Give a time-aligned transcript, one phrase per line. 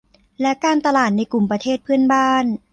[0.41, 2.45] และการตลาดในกลุ่มประเทศเพื่อนบ้าน